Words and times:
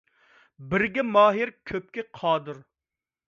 بىرگە 0.71 1.03
ماھىر 1.09 1.51
كۆپكە 1.71 2.05
قادىر 2.21 2.61
بول. 2.63 2.67